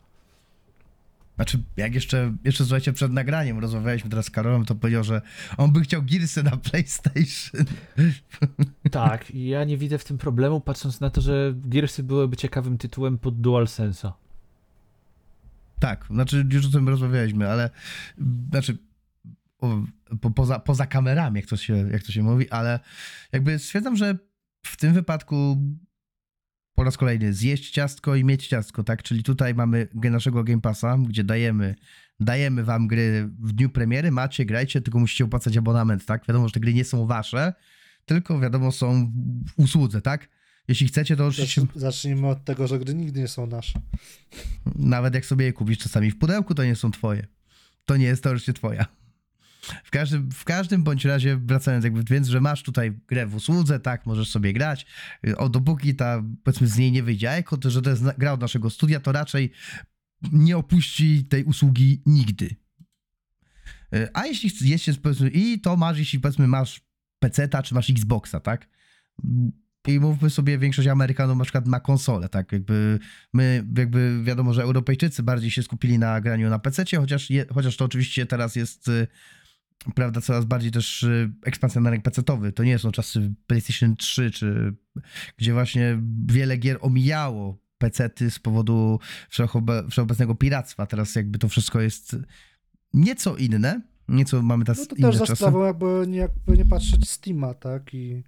[1.38, 5.22] Znaczy, jak jeszcze, jeszcze słuchajcie, przed nagraniem rozmawialiśmy teraz z Karolem, to powiedział, że
[5.57, 7.64] on by chciał Gearsy na PlayStation.
[8.90, 12.79] Tak, i ja nie widzę w tym problemu, patrząc na to, że Gearsy byłyby ciekawym
[12.79, 14.12] tytułem pod DualSense'a.
[15.81, 17.70] Tak, znaczy już o tym rozmawialiśmy, ale
[18.51, 18.79] znaczy
[19.61, 19.83] o,
[20.20, 22.81] po, poza, poza kamerami, jak to, się, jak to się mówi, ale
[23.33, 24.18] jakby stwierdzam, że
[24.66, 25.57] w tym wypadku
[26.78, 29.02] po raz kolejny zjeść ciastko i mieć ciastko, tak?
[29.02, 31.74] Czyli tutaj mamy naszego Game Passa, gdzie dajemy,
[32.20, 36.26] dajemy wam gry w dniu premiery, macie, grajcie, tylko musicie opłacać abonament, tak?
[36.28, 37.52] Wiadomo, że te gry nie są wasze,
[38.06, 39.12] tylko wiadomo są
[39.56, 40.28] w usłudze, tak?
[40.68, 43.80] Jeśli chcecie, to oczywiście Zacznij- Zacznijmy od tego, że gry nigdy nie są nasze.
[44.76, 47.26] Nawet jak sobie je kupisz czasami w pudełku, to nie są twoje.
[47.84, 48.86] To nie jest teoretycznie twoja.
[49.85, 53.81] W każdym, w każdym bądź razie, wracając jakby, więc, że masz tutaj grę w usłudze,
[53.81, 54.87] tak, możesz sobie grać.
[55.37, 58.40] O, dopóki ta, powiedzmy, z niej nie wyjdzie jako to, że to jest gra od
[58.40, 59.52] naszego studia, to raczej
[60.33, 62.57] nie opuści tej usługi nigdy.
[63.94, 66.81] Y, A jeśli jest, powiedzmy, i to masz, jeśli powiedzmy masz
[67.18, 68.68] PC-ta, czy masz Xboxa, tak?
[69.88, 72.52] I mówmy sobie, większość Amerykanów na przykład ma konsolę, tak?
[72.52, 72.98] Jakby
[73.33, 77.85] my, jakby wiadomo, że Europejczycy bardziej się skupili na graniu na PC, chociaż, chociaż to
[77.85, 79.07] oczywiście teraz jest, y,
[79.94, 82.52] prawda, coraz bardziej też y, ekspansja na rynek PC-towy.
[82.52, 84.74] To nie są czasy PlayStation 3, czy
[85.36, 90.86] gdzie właśnie wiele gier omijało PC-ty z powodu wszechobe, wszeobecnego piractwa.
[90.86, 92.16] Teraz jakby to wszystko jest
[92.94, 93.80] nieco inne.
[94.08, 95.36] Nieco mamy teraz No to inne też za czasy.
[95.36, 97.94] sprawą jakby nie, jakby nie patrzeć Steama, tak?
[97.94, 98.22] I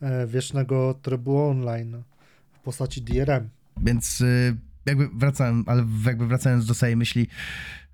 [0.00, 2.02] e, wiecznego trybu online
[2.52, 3.48] w postaci DRM.
[3.82, 7.26] Więc y, jakby wracałem, ale jakby wracając do tej myśli,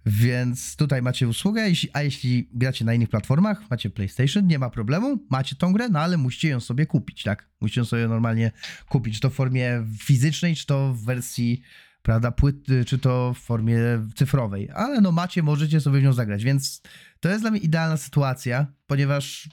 [0.07, 5.27] więc tutaj macie usługę, a jeśli gracie na innych platformach, macie PlayStation, nie ma problemu,
[5.31, 7.49] macie tą grę, no ale musicie ją sobie kupić, tak?
[7.61, 8.53] Musicie ją sobie normalnie
[8.89, 11.63] kupić, czy to w formie fizycznej, czy to w wersji,
[12.03, 13.79] prawda, płyty, czy to w formie
[14.15, 16.83] cyfrowej, ale no macie, możecie sobie w nią zagrać, więc
[17.21, 19.49] to jest dla mnie idealna sytuacja, ponieważ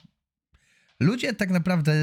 [1.00, 1.94] ludzie tak naprawdę,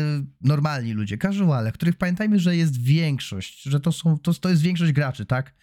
[0.41, 4.91] normalni ludzie, casuale, których pamiętajmy, że jest większość, że to, są, to, to jest większość
[4.91, 5.55] graczy, tak?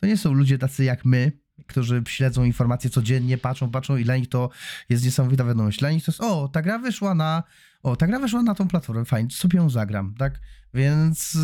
[0.00, 1.32] To nie są ludzie tacy jak my,
[1.66, 4.50] którzy śledzą informacje codziennie, patrzą, patrzą i dla nich to
[4.88, 5.78] jest niesamowita wiadomość.
[5.78, 7.42] Dla nich to jest, o, ta gra wyszła na,
[7.82, 10.40] o, ta gra wyszła na tą platformę, fajnie, sobie ją zagram, tak?
[10.74, 11.38] Więc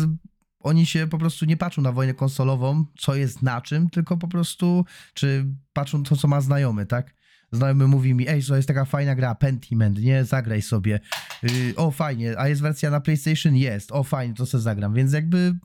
[0.59, 4.27] oni się po prostu nie patrzą na wojnę konsolową, co jest na czym, tylko po
[4.27, 7.13] prostu, czy patrzą to, co ma znajomy, tak?
[7.51, 10.25] Znajomy mówi mi, ej, to jest taka fajna gra, Pentiment, nie?
[10.25, 10.99] Zagraj sobie.
[11.43, 13.55] Yy, o, fajnie, a jest wersja na PlayStation?
[13.55, 13.91] Jest.
[13.91, 14.93] O, fajnie, to sobie zagram.
[14.93, 15.55] Więc jakby,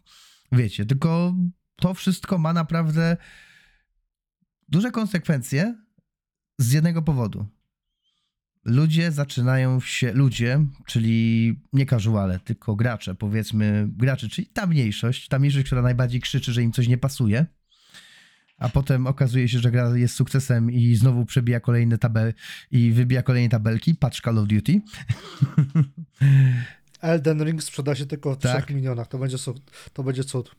[0.52, 1.34] wiecie, tylko
[1.76, 3.16] to wszystko ma naprawdę
[4.68, 5.74] duże konsekwencje
[6.58, 7.46] z jednego powodu.
[8.64, 15.38] Ludzie zaczynają się, ludzie, czyli nie casuale, tylko gracze, powiedzmy, gracze, czyli ta mniejszość, ta
[15.38, 17.46] mniejszość, która najbardziej krzyczy, że im coś nie pasuje,
[18.58, 22.34] a potem okazuje się, że gra jest sukcesem i znowu przebija kolejne tabel
[22.70, 24.80] i wybija kolejne tabelki, patrz Call of Duty.
[27.00, 28.64] Elden Ring sprzeda się tylko w Tak.
[28.64, 29.08] 3 milionach.
[29.08, 29.36] To będzie,
[29.92, 30.54] to będzie cud.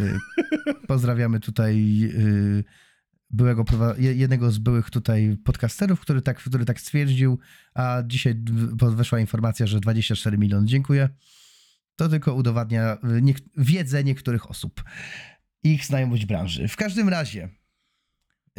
[0.00, 0.18] Y,
[0.86, 2.64] Pozdrawiamy tutaj y,
[3.30, 3.64] byłego,
[3.98, 7.38] jednego z byłych tutaj podcasterów, który tak, który tak stwierdził,
[7.74, 8.34] a dzisiaj
[8.96, 10.66] weszła informacja, że 24 miliony.
[10.66, 11.08] Dziękuję.
[11.96, 12.94] To tylko udowadnia
[13.28, 14.84] y, wiedzę niektórych osób
[15.62, 16.68] i ich znajomość branży.
[16.68, 17.48] W każdym razie,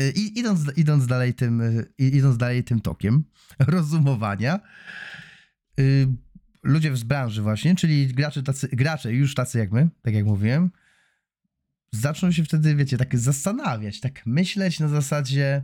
[0.01, 3.23] y, i- idąc, idąc, dalej tym, y, idąc dalej tym tokiem
[3.59, 4.59] rozumowania,
[6.63, 10.71] ludzie z branży właśnie, czyli gracze, tacy, gracze już tacy jak my, tak jak mówiłem,
[11.91, 15.63] zaczną się wtedy, wiecie, tak zastanawiać, tak myśleć na zasadzie,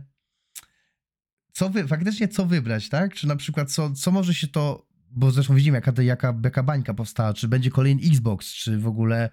[1.52, 3.14] co wy, faktycznie co wybrać, tak?
[3.14, 6.94] Czy na przykład co, co może się to, bo zresztą widzimy jaka, jaka, jaka bańka
[6.94, 9.30] powstała, czy będzie kolejny Xbox, czy w ogóle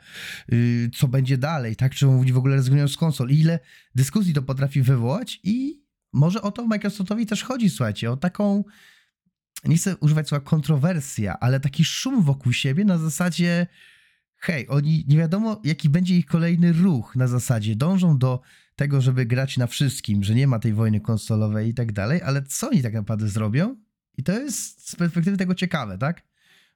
[0.49, 1.95] yy, co będzie dalej, tak?
[1.95, 3.59] Czy w ogóle rezygnują z konsol i ile
[3.95, 8.63] dyskusji to potrafi wywołać i może o to Microsoftowi też chodzi, słuchajcie, o taką
[9.65, 13.67] nie chcę używać słowa kontrowersja, ale taki szum wokół siebie na zasadzie
[14.43, 17.75] hej, oni nie wiadomo, jaki będzie ich kolejny ruch na zasadzie.
[17.75, 18.41] Dążą do
[18.75, 22.43] tego, żeby grać na wszystkim, że nie ma tej wojny konsolowej i tak dalej, ale
[22.43, 23.75] co oni tak naprawdę zrobią?
[24.17, 26.23] I to jest z perspektywy tego ciekawe, tak?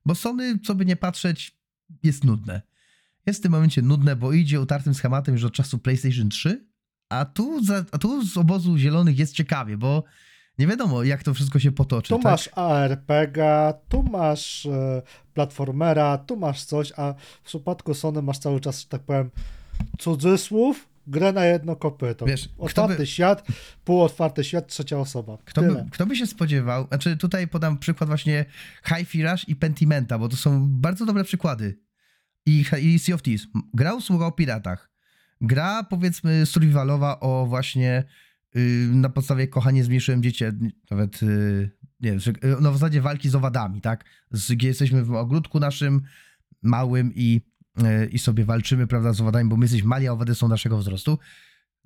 [0.06, 1.58] Bo Sony, co by nie patrzeć,
[2.04, 2.62] jest nudne.
[3.26, 6.68] Jest w tym momencie nudne, bo idzie utartym schematem już od czasu PlayStation 3,
[7.10, 10.04] a tu, za, a tu z obozu zielonych jest ciekawie, bo
[10.58, 12.10] nie wiadomo, jak to wszystko się potoczy.
[12.10, 12.24] Tu tak?
[12.24, 13.38] masz ARPG,
[13.90, 15.02] tu masz e,
[15.34, 19.32] platformera, tu masz coś, a w przypadku Sony masz cały czas, że tak powiem,
[19.98, 22.26] cudzysłów, grę na jedno kopyto.
[22.26, 23.48] Wiesz, Otwarty by- świat,
[23.84, 25.38] półotwarty świat, trzecia osoba.
[25.46, 26.88] Kto by, kto by się spodziewał?
[26.88, 28.46] Znaczy, tutaj podam przykład właśnie
[28.86, 31.80] Hi-Fi Rush i Pentimenta, bo to są bardzo dobre przykłady.
[32.46, 33.48] I, i Sea of Thieves.
[33.74, 34.90] Gra usługa o piratach.
[35.42, 38.04] gra powiedzmy survivalowa o właśnie
[38.92, 40.54] na podstawie kochanie zmniejszyłem dziecię,
[40.92, 44.06] nawet y, nie wiem, y, no w zasadzie walki z owadami, tak?
[44.32, 46.02] Z, gdzie jesteśmy w ogródku naszym
[46.62, 47.42] małym i,
[47.80, 50.78] y, i sobie walczymy, prawda, z owadami, bo my jesteśmy mali, a owady są naszego
[50.78, 51.20] wzrostu.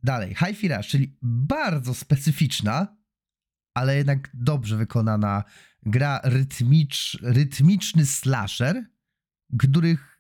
[0.04, 2.98] Dalej, Hi-Fi Rush, czyli bardzo specyficzna,
[3.74, 5.44] ale jednak dobrze wykonana
[5.84, 8.86] gra rytmicz, rytmiczny slasher,
[9.60, 10.18] których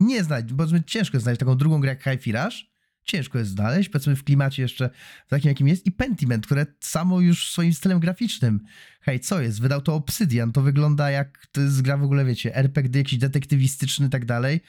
[0.00, 2.71] nie znać, bo ciężko znaleźć taką drugą grę jak Hi-Fi Rush,
[3.04, 4.90] ciężko jest znaleźć, powiedzmy w klimacie jeszcze
[5.28, 8.60] takim jakim jest i Pentiment, które samo już swoim stylem graficznym,
[9.00, 12.56] hej, co jest, wydał to Obsydian, to wygląda jak, to jest gra w ogóle, wiecie,
[12.56, 14.60] RPG jakiś detektywistyczny i tak dalej,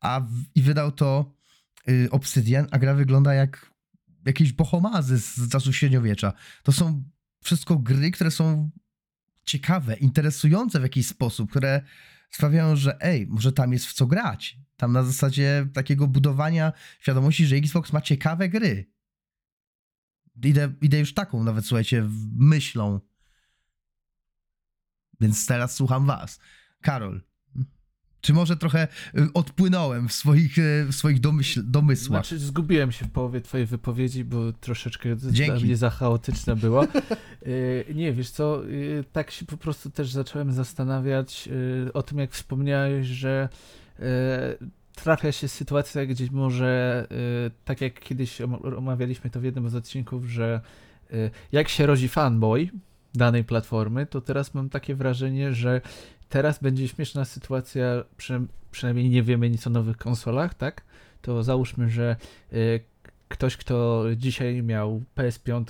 [0.00, 1.34] a w, i wydał to
[1.88, 3.76] y, Obsydian, a gra wygląda jak
[4.26, 6.32] jakieś bohomazy z, z czasów średniowiecza.
[6.62, 7.04] To są
[7.42, 8.70] wszystko gry, które są
[9.44, 11.82] ciekawe, interesujące w jakiś sposób, które
[12.30, 14.58] sprawiają, że ej, może tam jest w co grać.
[14.76, 18.90] Tam na zasadzie takiego budowania świadomości, że Xbox ma ciekawe gry.
[20.44, 23.00] Idę, idę już taką nawet, słuchajcie, myślą.
[25.20, 26.40] Więc teraz słucham was.
[26.82, 27.22] Karol,
[28.26, 32.26] czy może trochę y, odpłynąłem w swoich, y, w swoich domyśl, domysłach?
[32.26, 35.64] Znaczy, zgubiłem się w połowie twojej wypowiedzi, bo troszeczkę dla Dzięki.
[35.64, 36.86] mnie za chaotyczne było.
[37.46, 38.62] Y, nie, wiesz co,
[39.12, 41.48] tak się po prostu też zacząłem zastanawiać
[41.94, 43.48] o tym, jak wspomniałeś, że
[44.94, 47.06] trafia się sytuacja, gdzie może,
[47.46, 50.60] y, tak jak kiedyś om- omawialiśmy to w jednym z odcinków, że
[51.12, 52.68] y, jak się rodzi fanboy
[53.14, 55.80] danej platformy, to teraz mam takie wrażenie, że
[56.28, 60.82] teraz będzie śmieszna sytuacja, przy, przynajmniej nie wiemy nic o nowych konsolach, tak?
[61.22, 62.16] To załóżmy, że
[63.28, 65.64] ktoś, kto dzisiaj miał PS5,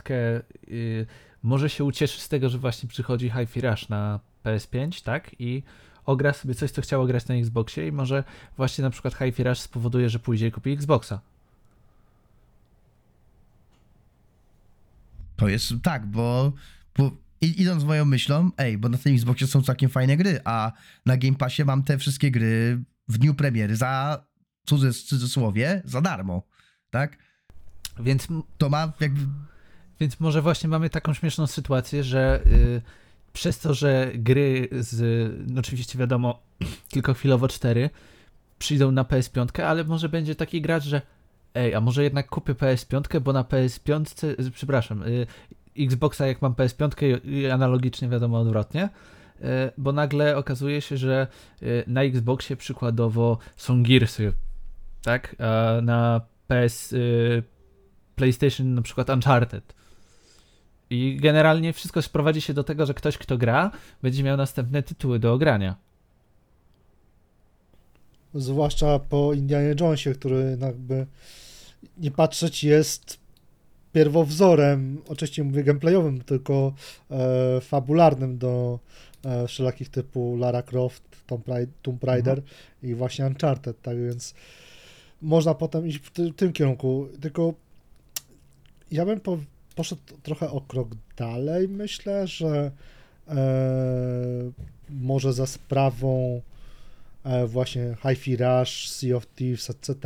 [0.68, 1.06] y,
[1.42, 5.30] może się ucieszy z tego, że właśnie przychodzi Hi-Fi Rush na PS5, tak?
[5.38, 5.62] I
[6.06, 8.24] ogra sobie coś, co chciało grać na Xboxie i może
[8.56, 11.20] właśnie na przykład Hi-Fi Rush spowoduje, że pójdzie i kupi Xboxa.
[15.36, 16.52] To jest tak, bo,
[16.98, 20.72] bo idąc moją myślą, ej, bo na tym Xboxie są całkiem fajne gry, a
[21.06, 24.24] na Game Passie mam te wszystkie gry w dniu premiery za
[24.66, 26.42] cudzys, cudzysłowie, za darmo,
[26.90, 27.18] tak?
[28.00, 29.20] Więc To ma jakby
[30.00, 32.82] Więc może właśnie mamy taką śmieszną sytuację, że y,
[33.36, 35.00] przez to, że gry z,
[35.50, 36.42] no oczywiście wiadomo,
[36.92, 37.90] tylko chwilowo cztery,
[38.58, 41.02] przyjdą na PS5, ale może będzie taki gracz, że
[41.54, 45.26] ej, a może jednak kupię PS5, bo na PS5, y, przepraszam, y,
[45.78, 49.44] Xboxa jak mam PS5 i i analogicznie wiadomo odwrotnie, y,
[49.78, 51.26] bo nagle okazuje się, że
[51.62, 54.32] y, na Xboxie przykładowo są Gearsy,
[55.02, 57.42] tak, a na PS, y,
[58.14, 59.74] PlayStation na przykład Uncharted.
[60.90, 63.70] I generalnie wszystko sprowadzi się do tego, że ktoś, kto gra,
[64.02, 65.76] będzie miał następne tytuły do ogrania.
[68.34, 71.06] Zwłaszcza po Indianie Jonesie, który jakby
[71.98, 73.18] nie patrzeć jest
[73.92, 76.72] pierwowzorem, oczywiście mówię gameplayowym, tylko
[77.10, 78.78] e, fabularnym do
[79.24, 82.42] e, wszelakich typu Lara Croft, Tomb, Rai- Tomb Raider
[82.82, 84.34] i właśnie Uncharted, tak więc
[85.22, 87.54] można potem iść w ty, tym kierunku, tylko
[88.90, 89.38] ja bym po,
[89.76, 92.70] poszedł trochę o krok dalej, myślę, że
[93.28, 93.34] e,
[94.90, 96.40] może za sprawą
[97.24, 99.98] e, właśnie Hi-Fi Rush, Sea of Thieves, etc.,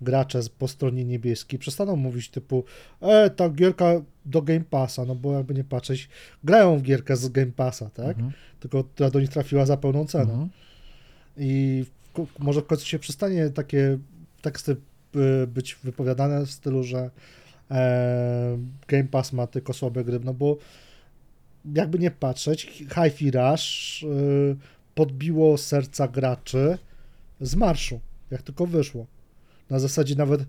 [0.00, 2.64] gracze po stronie niebieskiej przestaną mówić typu
[3.00, 6.08] e, ta gierka do Game Passa, no bo jakby nie patrzeć,
[6.44, 8.16] grają w gierkę z Game Passa, tak?
[8.16, 8.32] Mhm.
[8.60, 10.32] Tylko która do nich trafiła za pełną cenę.
[10.32, 10.48] Mhm.
[11.36, 13.98] I w, może w końcu się przestanie takie
[14.42, 14.76] teksty
[15.42, 17.10] y, być wypowiadane w stylu, że e,
[18.88, 20.58] Game Pass ma tylko słabe gry, no bo
[21.74, 24.56] jakby nie patrzeć, Hi-Fi Rush y,
[24.94, 26.78] podbiło serca graczy
[27.40, 29.06] z marszu, jak tylko wyszło.
[29.70, 30.44] Na zasadzie nawet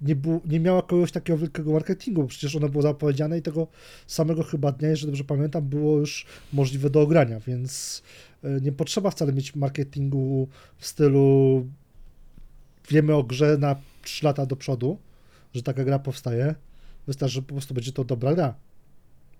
[0.00, 3.66] nie, było, nie miała kogoś takiego wielkiego marketingu, bo przecież ono było zapowiedziane i tego
[4.06, 8.02] samego chyba dnia, jeżeli dobrze pamiętam, było już możliwe do ogrania, więc
[8.44, 11.66] y, nie potrzeba wcale mieć marketingu w stylu
[12.90, 14.98] wiemy o grze na 3 lata do przodu,
[15.54, 16.54] że taka gra powstaje.
[17.06, 18.54] Wystarczy, że po prostu będzie to dobra gra.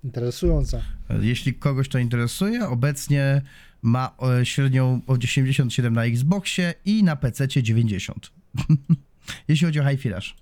[0.04, 0.82] Interesująca.
[1.20, 3.42] Jeśli kogoś to interesuje, obecnie
[3.82, 8.30] ma e, średnią o 87 na Xboxie i na PC 90.
[9.48, 10.36] Jeśli chodzi o Hi-Fi Rush.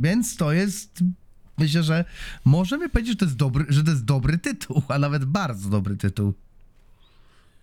[0.00, 1.00] Więc to jest,
[1.58, 2.04] myślę, że
[2.44, 5.96] możemy powiedzieć, że to jest dobry, że to jest dobry tytuł, a nawet bardzo dobry
[5.96, 6.34] tytuł.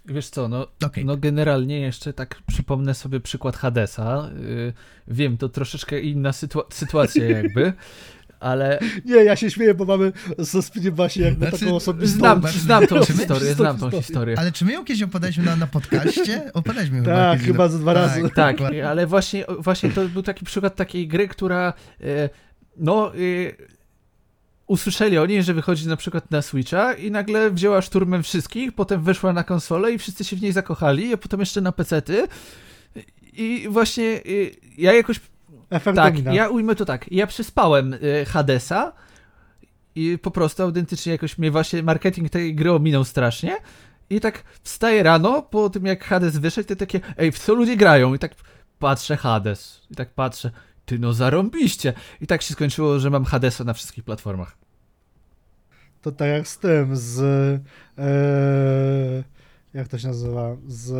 [0.08, 1.06] Wiesz co, no, Okej.
[1.06, 4.30] no generalnie jeszcze tak przypomnę sobie przykład Hadesa.
[4.40, 4.74] Yy,
[5.08, 7.74] wiem, to troszeczkę inna sytua- sytuacja jakby,
[8.40, 12.18] Ale Nie, ja się śmieję, bo mamy ze Speedem właśnie jakby Znaczy, taką osobistą...
[12.18, 14.02] znam, Masz- znam tą Czy my- historię, znam tą historię.
[14.02, 14.36] historię.
[14.40, 16.54] Ale czy my ją kiedyś opowiadaliśmy na, na podcaście?
[16.54, 17.16] Opowiadaliśmy chyba.
[17.16, 18.22] Tak, kiedyś chyba ze dwa razy.
[18.36, 22.30] Tak, ale właśnie, właśnie to był taki przykład takiej gry, która e,
[22.78, 23.18] no e,
[24.68, 29.34] usłyszeli oni, że wychodzi na przykład na Switcha i nagle wzięła szturmem wszystkich, potem weszła
[29.34, 32.28] na konsolę i wszyscy się w niej zakochali, a potem jeszcze na pecety
[33.34, 34.22] i właśnie e,
[34.78, 35.20] ja jakoś
[35.70, 36.34] Efekt tak, domina.
[36.34, 37.12] ja ujmę to tak.
[37.12, 38.94] Ja przespałem y, Hadesa
[39.96, 43.58] i po prostu autentycznie jakoś mnie właśnie marketing tej gry ominął strasznie.
[44.10, 47.78] I tak wstaję rano po tym jak Hades wyszedł, to takie, ej, w co ludzie
[47.78, 48.14] grają?
[48.14, 48.36] I tak
[48.80, 49.82] patrzę Hades.
[49.92, 50.52] I tak patrzę,
[50.86, 51.94] ty no zarąbiście.
[52.22, 54.58] I tak się skończyło, że mam Hadesa na wszystkich platformach.
[56.02, 57.20] To tak jak z tym, z...
[57.98, 59.24] E,
[59.74, 60.56] jak to się nazywa?
[60.68, 60.92] Z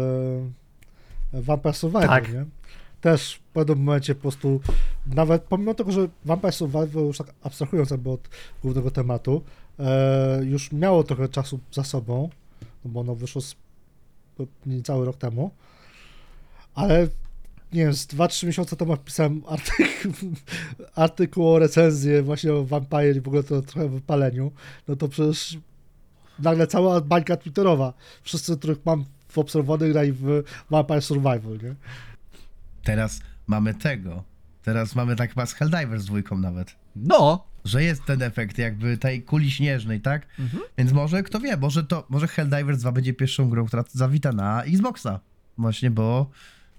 [1.34, 2.34] e, Vampire Survivor, Tak.
[2.34, 2.46] nie?
[3.02, 4.62] Też w pewnym momencie po prostu,
[5.08, 8.30] nawet pomimo tego, że Vampire Survivor, już tak abstrahując jakby od
[8.62, 9.42] głównego tematu,
[9.80, 12.30] e, już miało trochę czasu za sobą,
[12.86, 13.56] no bo ono wyszło z,
[14.66, 15.52] niecały rok temu,
[16.76, 17.08] ale
[17.76, 20.32] nie wiem, z 2-3 miesiące temu pisałem artykuł,
[20.96, 24.52] artykuł o recenzję właśnie o Vampire i w ogóle to trochę wypaleniu,
[24.88, 25.58] no to przecież
[26.40, 31.76] nagle cała bańka twitterowa, wszyscy, których mam w obserwowanych grali w Vampire Survival, nie?
[32.84, 34.24] Teraz mamy tego.
[34.64, 36.76] Teraz mamy tak chyba z Helldivers dwójką nawet.
[36.96, 40.28] No, Że jest ten efekt jakby tej kuli śnieżnej, tak?
[40.40, 40.64] Mhm.
[40.78, 44.64] Więc może, kto wie, może to, może Helldivers 2 będzie pierwszą grą, która zawita na
[44.64, 45.20] Xboxa.
[45.58, 46.30] Właśnie, bo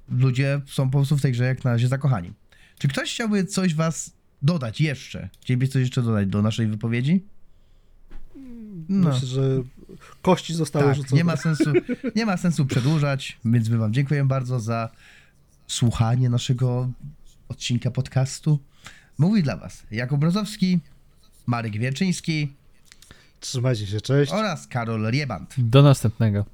[0.09, 2.33] ludzie są po prostu w tej grze jak na razie zakochani.
[2.79, 5.29] Czy ktoś chciałby coś was dodać jeszcze?
[5.41, 7.25] Chcielibyście coś jeszcze dodać do naszej wypowiedzi?
[8.89, 9.09] No.
[9.11, 9.63] Myślę, że
[10.23, 11.17] kości zostały Tak, rzucone.
[11.17, 11.73] nie ma sensu,
[12.17, 14.89] nie ma sensu przedłużać, więc my wam dziękuję bardzo za
[15.67, 16.89] słuchanie naszego
[17.49, 18.59] odcinka podcastu.
[19.19, 20.79] Mówi dla was Jakub Brozowski,
[21.47, 22.53] Marek Wierczyński
[23.41, 24.33] Trzymajcie się, cześć.
[24.33, 25.55] oraz Karol Rieband.
[25.59, 26.45] do następnego.